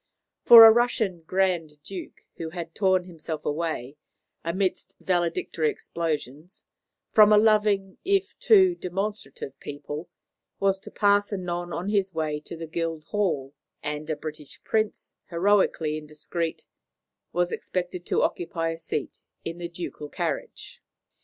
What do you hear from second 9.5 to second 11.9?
people, was to pass anon on